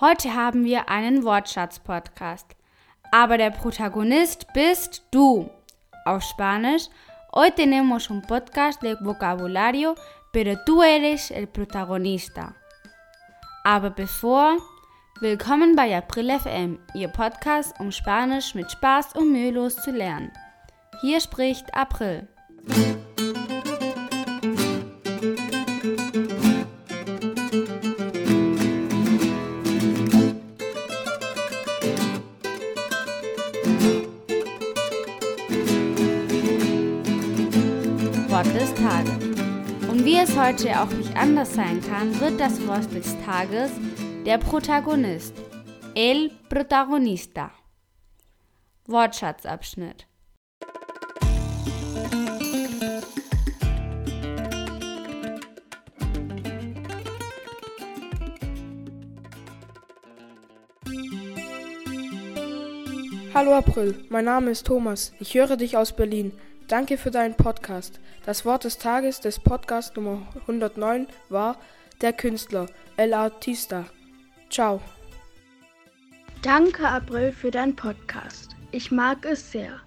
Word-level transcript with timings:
Heute 0.00 0.32
haben 0.32 0.62
wir 0.62 0.88
einen 0.88 1.24
Wortschatz-Podcast. 1.24 2.54
Aber 3.10 3.36
der 3.36 3.50
Protagonist 3.50 4.46
bist 4.54 5.02
du. 5.10 5.50
Auf 6.04 6.22
Spanisch, 6.22 6.88
hoy 7.34 7.50
tenemos 7.50 8.08
un 8.08 8.22
podcast 8.22 8.80
de 8.80 8.96
vocabulario, 9.00 9.96
pero 10.32 10.54
tú 10.64 10.82
eres 10.82 11.32
el 11.32 11.48
protagonista. 11.48 12.54
Aber 13.64 13.90
bevor, 13.90 14.58
willkommen 15.18 15.74
bei 15.74 15.96
April 15.96 16.30
FM, 16.30 16.78
Ihr 16.94 17.08
Podcast, 17.08 17.74
um 17.80 17.90
Spanisch 17.90 18.54
mit 18.54 18.70
Spaß 18.70 19.16
und 19.16 19.32
mühelos 19.32 19.74
zu 19.74 19.90
lernen. 19.90 20.30
Hier 21.00 21.20
spricht 21.20 21.74
April. 21.74 22.28
Und 39.98 40.04
wie 40.04 40.16
es 40.16 40.38
heute 40.38 40.80
auch 40.80 40.90
nicht 40.90 41.16
anders 41.16 41.54
sein 41.54 41.80
kann, 41.80 42.20
wird 42.20 42.38
das 42.38 42.64
Wort 42.68 42.94
des 42.94 43.16
Tages 43.24 43.72
der 44.24 44.38
Protagonist, 44.38 45.34
el 45.96 46.30
protagonista. 46.48 47.50
Wortschatzabschnitt. 48.86 50.06
Hallo 63.34 63.52
April, 63.52 64.04
mein 64.10 64.26
Name 64.26 64.52
ist 64.52 64.64
Thomas. 64.64 65.12
Ich 65.18 65.34
höre 65.34 65.56
dich 65.56 65.76
aus 65.76 65.92
Berlin. 65.92 66.30
Danke 66.68 66.98
für 66.98 67.10
deinen 67.10 67.34
Podcast. 67.34 67.98
Das 68.26 68.44
Wort 68.44 68.64
des 68.64 68.76
Tages 68.76 69.20
des 69.20 69.38
Podcast 69.38 69.96
Nummer 69.96 70.28
109 70.42 71.06
war 71.30 71.56
der 72.02 72.12
Künstler, 72.12 72.66
El 72.98 73.14
Artista. 73.14 73.86
Ciao. 74.50 74.82
Danke, 76.42 76.86
April, 76.86 77.32
für 77.32 77.50
deinen 77.50 77.74
Podcast. 77.74 78.54
Ich 78.70 78.90
mag 78.90 79.24
es 79.24 79.50
sehr. 79.50 79.80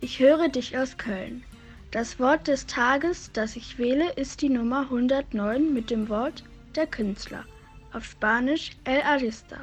Ich 0.00 0.18
höre 0.18 0.48
dich 0.48 0.76
aus 0.76 0.98
Köln. 0.98 1.44
Das 1.92 2.18
Wort 2.18 2.48
des 2.48 2.66
Tages, 2.66 3.30
das 3.32 3.54
ich 3.54 3.78
wähle, 3.78 4.10
ist 4.14 4.42
die 4.42 4.48
Nummer 4.48 4.80
109 4.80 5.72
mit 5.72 5.88
dem 5.90 6.08
Wort 6.08 6.42
der 6.74 6.88
Künstler. 6.88 7.44
Auf 7.92 8.04
Spanisch 8.04 8.72
El 8.82 9.02
Artista. 9.02 9.58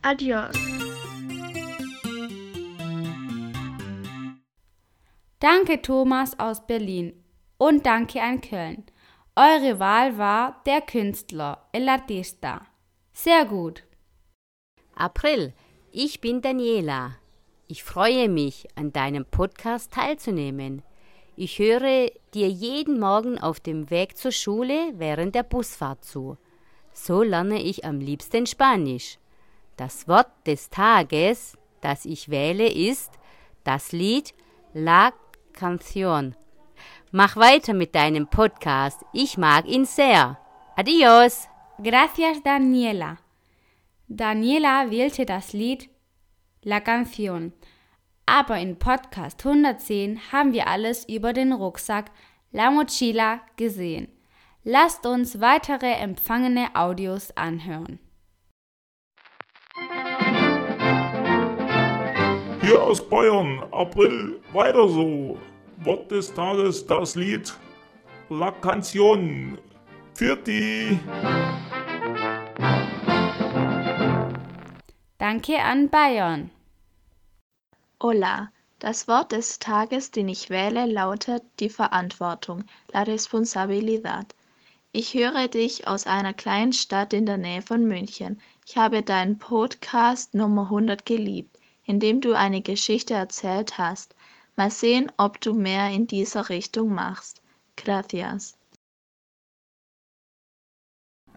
Adios. 0.00 0.56
Danke 5.48 5.80
Thomas 5.80 6.36
aus 6.40 6.66
Berlin 6.66 7.12
und 7.56 7.86
danke 7.86 8.20
an 8.20 8.40
Köln. 8.40 8.82
Eure 9.36 9.78
Wahl 9.78 10.18
war 10.18 10.60
der 10.66 10.80
Künstler, 10.80 11.68
el 11.70 11.88
artista. 11.88 12.66
Sehr 13.12 13.44
gut. 13.44 13.84
April, 14.96 15.54
ich 15.92 16.20
bin 16.20 16.42
Daniela. 16.42 17.18
Ich 17.68 17.84
freue 17.84 18.28
mich, 18.28 18.66
an 18.74 18.92
deinem 18.92 19.24
Podcast 19.24 19.92
teilzunehmen. 19.92 20.82
Ich 21.36 21.60
höre 21.60 22.10
dir 22.34 22.48
jeden 22.48 22.98
Morgen 22.98 23.38
auf 23.38 23.60
dem 23.60 23.88
Weg 23.88 24.16
zur 24.16 24.32
Schule 24.32 24.94
während 24.94 25.36
der 25.36 25.44
Busfahrt 25.44 26.04
zu. 26.04 26.38
So 26.92 27.22
lerne 27.22 27.62
ich 27.62 27.84
am 27.84 28.00
liebsten 28.00 28.46
Spanisch. 28.46 29.20
Das 29.76 30.08
Wort 30.08 30.26
des 30.44 30.70
Tages, 30.70 31.56
das 31.82 32.04
ich 32.04 32.30
wähle, 32.30 32.66
ist 32.66 33.12
das 33.62 33.92
Lied 33.92 34.34
La 34.74 35.12
Canción. 35.56 36.36
Mach 37.10 37.36
weiter 37.36 37.74
mit 37.74 37.94
deinem 37.94 38.28
Podcast. 38.28 39.02
Ich 39.12 39.36
mag 39.38 39.66
ihn 39.66 39.84
sehr. 39.86 40.38
Adios. 40.76 41.48
Gracias, 41.82 42.42
Daniela. 42.44 43.16
Daniela 44.06 44.90
wählte 44.90 45.26
das 45.26 45.52
Lied 45.52 45.88
La 46.62 46.80
Canción. 46.80 47.52
Aber 48.26 48.58
in 48.58 48.78
Podcast 48.78 49.44
110 49.44 50.32
haben 50.32 50.52
wir 50.52 50.68
alles 50.68 51.08
über 51.08 51.32
den 51.32 51.52
Rucksack 51.52 52.10
La 52.52 52.70
Mochila 52.70 53.40
gesehen. 53.56 54.08
Lasst 54.64 55.06
uns 55.06 55.40
weitere 55.40 55.92
empfangene 55.92 56.74
Audios 56.74 57.30
anhören. 57.36 58.00
Hier 62.62 62.82
aus 62.82 63.08
Bayern, 63.08 63.62
April, 63.70 64.40
weiter 64.56 64.88
so. 64.88 65.36
Wort 65.84 66.10
des 66.10 66.32
Tages, 66.32 66.86
das 66.86 67.14
Lied 67.14 67.52
La 68.30 68.50
Canción. 68.50 69.58
Für 70.14 70.34
die. 70.36 70.98
Danke 75.18 75.62
an 75.62 75.90
Bayern. 75.90 76.50
Hola. 78.02 78.50
Das 78.78 79.08
Wort 79.08 79.32
des 79.32 79.58
Tages, 79.58 80.10
den 80.10 80.28
ich 80.28 80.50
wähle, 80.50 80.86
lautet 80.86 81.42
die 81.60 81.70
Verantwortung, 81.70 82.64
la 82.92 83.02
responsabilidad. 83.02 84.34
Ich 84.92 85.14
höre 85.14 85.48
dich 85.48 85.86
aus 85.86 86.06
einer 86.06 86.34
kleinen 86.34 86.72
Stadt 86.72 87.12
in 87.12 87.26
der 87.26 87.38
Nähe 87.38 87.62
von 87.62 87.86
München. 87.86 88.40
Ich 88.66 88.76
habe 88.76 89.02
deinen 89.02 89.38
Podcast 89.38 90.34
Nummer 90.34 90.64
100 90.64 91.06
geliebt, 91.06 91.58
in 91.84 92.00
dem 92.00 92.20
du 92.20 92.34
eine 92.34 92.60
Geschichte 92.60 93.14
erzählt 93.14 93.78
hast. 93.78 94.14
Mal 94.56 94.70
sehen, 94.70 95.12
ob 95.18 95.40
du 95.40 95.52
mehr 95.52 95.90
in 95.90 96.06
dieser 96.06 96.48
Richtung 96.48 96.94
machst. 96.94 97.42
Gracias. 97.76 98.56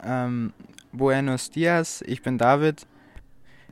Ähm, 0.00 0.52
buenos 0.92 1.50
dias, 1.50 2.02
ich 2.02 2.22
bin 2.22 2.38
David. 2.38 2.86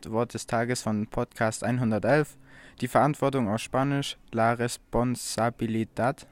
Wort 0.04 0.34
des 0.34 0.46
Tages 0.46 0.82
von 0.82 1.06
Podcast 1.06 1.64
111. 1.64 2.36
Die 2.80 2.88
Verantwortung 2.88 3.48
auf 3.48 3.60
Spanisch, 3.60 4.16
la 4.32 4.52
responsabilidad. 4.52 6.26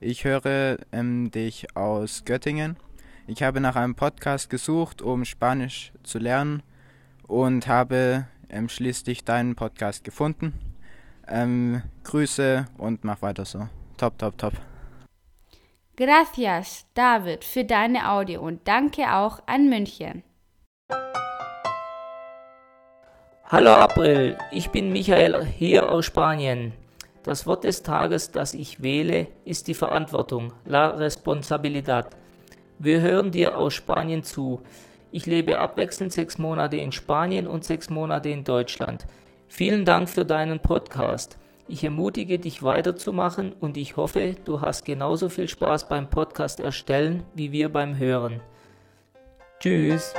Ich 0.00 0.24
höre 0.24 0.78
ähm, 0.92 1.30
dich 1.30 1.76
aus 1.76 2.24
Göttingen. 2.24 2.76
Ich 3.26 3.42
habe 3.42 3.60
nach 3.60 3.76
einem 3.76 3.94
Podcast 3.94 4.50
gesucht, 4.50 5.02
um 5.02 5.24
Spanisch 5.24 5.92
zu 6.02 6.18
lernen 6.18 6.62
und 7.26 7.66
habe 7.66 8.26
ähm, 8.48 8.68
schließlich 8.68 9.24
deinen 9.24 9.54
Podcast 9.54 10.02
gefunden. 10.04 10.67
Ähm, 11.30 11.82
Grüße 12.04 12.66
und 12.78 13.04
mach 13.04 13.20
weiter 13.22 13.44
so. 13.44 13.68
Top, 13.96 14.18
top, 14.18 14.38
top. 14.38 14.54
Gracias, 15.96 16.86
David, 16.94 17.44
für 17.44 17.64
deine 17.64 18.10
Audio 18.10 18.40
und 18.40 18.66
danke 18.66 19.12
auch 19.12 19.40
an 19.46 19.68
München. 19.68 20.22
Hallo 23.44 23.72
April, 23.72 24.38
ich 24.52 24.70
bin 24.70 24.92
Michael 24.92 25.44
hier 25.44 25.90
aus 25.90 26.06
Spanien. 26.06 26.72
Das 27.24 27.46
Wort 27.46 27.64
des 27.64 27.82
Tages, 27.82 28.30
das 28.30 28.54
ich 28.54 28.82
wähle, 28.82 29.26
ist 29.44 29.68
die 29.68 29.74
Verantwortung, 29.74 30.52
la 30.64 30.88
responsabilidad. 30.90 32.10
Wir 32.78 33.00
hören 33.00 33.32
dir 33.32 33.58
aus 33.58 33.74
Spanien 33.74 34.22
zu. 34.22 34.62
Ich 35.10 35.26
lebe 35.26 35.58
abwechselnd 35.58 36.12
sechs 36.12 36.38
Monate 36.38 36.76
in 36.76 36.92
Spanien 36.92 37.46
und 37.46 37.64
sechs 37.64 37.90
Monate 37.90 38.28
in 38.28 38.44
Deutschland. 38.44 39.04
Vielen 39.48 39.84
Dank 39.84 40.08
für 40.08 40.24
deinen 40.24 40.60
Podcast. 40.60 41.38
Ich 41.66 41.82
ermutige 41.82 42.38
dich 42.38 42.62
weiterzumachen 42.62 43.52
und 43.52 43.76
ich 43.76 43.96
hoffe, 43.96 44.36
du 44.44 44.60
hast 44.60 44.84
genauso 44.84 45.28
viel 45.28 45.48
Spaß 45.48 45.88
beim 45.88 46.08
Podcast 46.08 46.60
erstellen 46.60 47.24
wie 47.34 47.50
wir 47.50 47.70
beim 47.70 47.98
Hören. 47.98 48.40
Tschüss. 49.58 50.14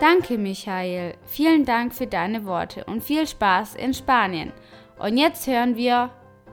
Danke, 0.00 0.36
Michael. 0.36 1.14
Vielen 1.24 1.64
Dank 1.64 1.94
für 1.94 2.06
deine 2.06 2.44
Worte 2.44 2.84
und 2.84 3.02
viel 3.02 3.26
Spaß 3.26 3.74
in 3.76 3.94
Spanien. 3.94 4.52
Und 4.98 5.16
jetzt 5.16 5.46
hören 5.46 5.76
wir 5.76 6.10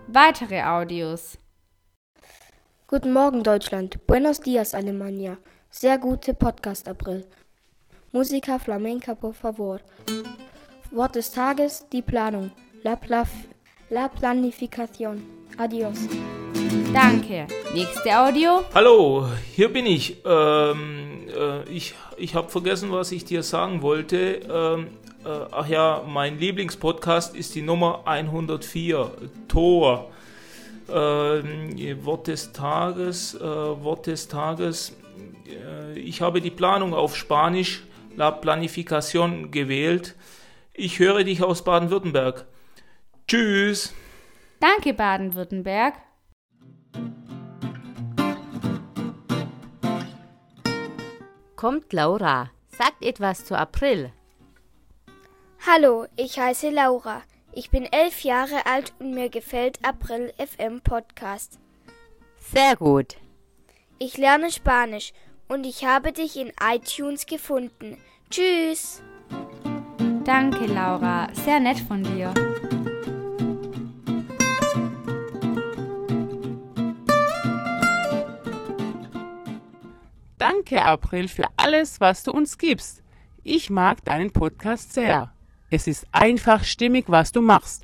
weitere 0.07 0.63
Audios. 0.63 1.37
Guten 2.87 3.11
Morgen, 3.11 3.43
Deutschland. 3.43 4.05
Buenos 4.07 4.39
dias, 4.39 4.73
Alemania. 4.73 5.37
Sehr 5.73 5.97
gute 5.97 6.33
Podcast, 6.33 6.85
April. 6.89 7.23
Musica 8.11 8.59
flamenca, 8.59 9.15
por 9.15 9.33
favor. 9.33 9.79
Wort 10.91 11.15
des 11.15 11.31
Tages, 11.31 11.85
die 11.93 12.01
Planung. 12.01 12.51
La, 12.83 12.97
Plaf 12.97 13.29
la 13.89 14.09
Planificación. 14.09 15.23
Adios. 15.57 15.97
Danke. 16.93 17.47
Nächste 17.73 18.13
Audio. 18.13 18.65
Hallo, 18.73 19.27
hier 19.55 19.71
bin 19.71 19.85
ich. 19.85 20.17
Ähm, 20.25 21.27
äh, 21.33 21.63
ich 21.69 21.93
ich 22.17 22.35
habe 22.35 22.49
vergessen, 22.49 22.91
was 22.91 23.13
ich 23.13 23.23
dir 23.23 23.41
sagen 23.41 23.81
wollte. 23.81 24.41
Ähm, 24.51 24.87
äh, 25.23 25.29
ach 25.51 25.67
ja, 25.69 26.03
mein 26.05 26.37
Lieblingspodcast 26.37 27.33
ist 27.33 27.55
die 27.55 27.61
Nummer 27.61 28.01
104, 28.03 29.09
Tor. 29.47 30.11
Äh, 30.89 30.93
Wort 32.03 32.27
des 32.27 32.51
Tages, 32.51 33.35
äh, 33.35 33.39
Wort 33.39 34.07
des 34.07 34.27
Tages. 34.27 34.91
Äh, 35.51 35.99
ich 35.99 36.21
habe 36.21 36.41
die 36.41 36.51
Planung 36.51 36.93
auf 36.93 37.15
Spanisch, 37.15 37.83
La 38.15 38.29
Planificación, 38.29 39.51
gewählt. 39.51 40.15
Ich 40.73 40.99
höre 40.99 41.23
dich 41.23 41.43
aus 41.43 41.63
Baden-Württemberg. 41.63 42.45
Tschüss. 43.27 43.93
Danke, 44.59 44.93
Baden-Württemberg. 44.93 45.95
Kommt 51.55 51.93
Laura, 51.93 52.49
sagt 52.69 53.05
etwas 53.05 53.45
zu 53.45 53.55
April. 53.57 54.11
Hallo, 55.67 56.07
ich 56.15 56.39
heiße 56.39 56.71
Laura. 56.71 57.21
Ich 57.53 57.69
bin 57.69 57.85
elf 57.85 58.23
Jahre 58.23 58.65
alt 58.65 58.93
und 58.97 59.13
mir 59.13 59.29
gefällt 59.29 59.77
April 59.85 60.33
FM 60.37 60.81
Podcast. 60.81 61.59
Sehr 62.39 62.75
gut. 62.75 63.17
Ich 63.99 64.17
lerne 64.17 64.51
Spanisch 64.51 65.13
und 65.51 65.65
ich 65.65 65.83
habe 65.83 66.13
dich 66.13 66.37
in 66.37 66.53
iTunes 66.63 67.25
gefunden. 67.25 67.97
Tschüss. 68.29 69.03
Danke, 70.23 70.65
Laura. 70.65 71.27
Sehr 71.33 71.59
nett 71.59 71.77
von 71.79 72.01
dir. 72.03 72.33
Danke, 80.37 80.81
April, 80.83 81.27
für 81.27 81.45
alles, 81.57 81.99
was 81.99 82.23
du 82.23 82.31
uns 82.31 82.57
gibst. 82.57 83.03
Ich 83.43 83.69
mag 83.69 84.05
deinen 84.05 84.31
Podcast 84.31 84.93
sehr. 84.93 85.33
Es 85.69 85.85
ist 85.85 86.07
einfach 86.13 86.63
stimmig, 86.63 87.05
was 87.07 87.33
du 87.33 87.41
machst. 87.41 87.83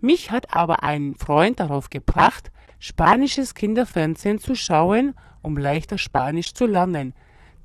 Mich 0.00 0.32
hat 0.32 0.52
aber 0.52 0.82
ein 0.82 1.14
Freund 1.14 1.60
darauf 1.60 1.90
gebracht, 1.90 2.50
spanisches 2.80 3.54
Kinderfernsehen 3.54 4.40
zu 4.40 4.56
schauen, 4.56 5.14
um 5.44 5.56
leichter 5.56 5.98
Spanisch 5.98 6.54
zu 6.54 6.66
lernen. 6.66 7.14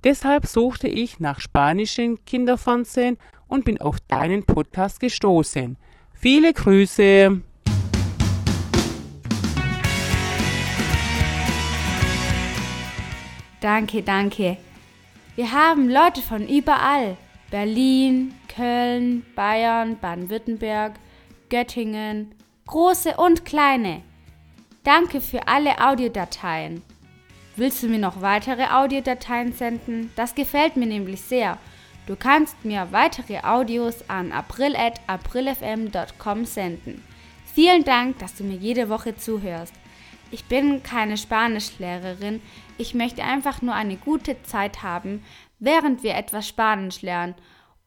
Deshalb 0.03 0.45
suchte 0.45 0.87
ich 0.87 1.19
nach 1.19 1.39
spanischen 1.39 2.23
Kinderfernsehen 2.25 3.17
und 3.47 3.65
bin 3.65 3.81
auf 3.81 3.99
deinen 4.01 4.45
Podcast 4.45 4.99
gestoßen. 4.99 5.77
Viele 6.13 6.53
Grüße! 6.53 7.41
Danke, 13.61 14.03
danke. 14.03 14.57
Wir 15.35 15.51
haben 15.51 15.89
Leute 15.89 16.21
von 16.21 16.47
überall. 16.47 17.17
Berlin, 17.51 18.33
Köln, 18.47 19.25
Bayern, 19.35 19.97
Baden-Württemberg, 19.99 20.93
Göttingen, 21.49 22.35
große 22.67 23.15
und 23.17 23.43
kleine. 23.43 24.01
Danke 24.83 25.19
für 25.19 25.47
alle 25.47 25.79
Audiodateien. 25.85 26.83
Willst 27.59 27.83
du 27.83 27.87
mir 27.89 27.99
noch 27.99 28.21
weitere 28.21 28.67
Audiodateien 28.67 29.51
senden? 29.51 30.13
Das 30.15 30.33
gefällt 30.33 30.77
mir 30.77 30.85
nämlich 30.85 31.19
sehr. 31.19 31.57
Du 32.07 32.15
kannst 32.15 32.63
mir 32.63 32.87
weitere 32.91 33.39
Audios 33.39 34.09
an 34.09 34.31
april.aprilfm.com 34.31 36.45
senden. 36.45 37.03
Vielen 37.53 37.83
Dank, 37.83 38.17
dass 38.19 38.35
du 38.35 38.45
mir 38.45 38.55
jede 38.55 38.87
Woche 38.87 39.17
zuhörst. 39.17 39.73
Ich 40.31 40.45
bin 40.45 40.83
keine 40.83 41.17
Spanischlehrerin, 41.17 42.39
ich 42.77 42.93
möchte 42.93 43.25
einfach 43.25 43.61
nur 43.61 43.73
eine 43.73 43.97
gute 43.97 44.41
Zeit 44.43 44.81
haben, 44.81 45.21
während 45.59 46.01
wir 46.01 46.15
etwas 46.15 46.47
Spanisch 46.47 47.01
lernen 47.01 47.35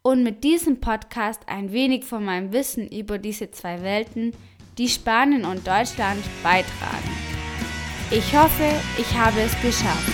und 0.02 0.22
mit 0.22 0.44
diesem 0.44 0.82
Podcast 0.82 1.40
ein 1.46 1.72
wenig 1.72 2.04
von 2.04 2.26
meinem 2.26 2.52
Wissen 2.52 2.86
über 2.88 3.16
diese 3.16 3.50
zwei 3.52 3.80
Welten, 3.80 4.34
die 4.76 4.90
Spanien 4.90 5.46
und 5.46 5.66
Deutschland, 5.66 6.22
beitragen. 6.42 7.31
Ich 8.14 8.36
hoffe, 8.36 8.68
ich 8.98 9.16
habe 9.16 9.40
es 9.40 9.58
geschafft. 9.62 10.12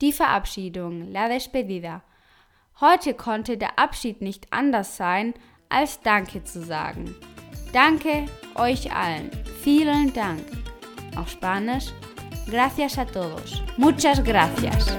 Die 0.00 0.12
Verabschiedung, 0.12 1.10
la 1.10 1.28
despedida. 1.28 2.04
Heute 2.80 3.14
konnte 3.14 3.58
der 3.58 3.76
Abschied 3.76 4.20
nicht 4.20 4.52
anders 4.52 4.96
sein, 4.96 5.34
als 5.68 5.98
Danke 6.02 6.44
zu 6.44 6.62
sagen. 6.62 7.12
Danke 7.72 8.26
euch 8.54 8.94
allen. 8.94 9.32
Vielen 9.64 10.12
Dank. 10.12 10.65
Gracias 12.46 12.98
a 12.98 13.06
todos. 13.06 13.64
Muchas 13.76 14.22
gracias. 14.22 14.96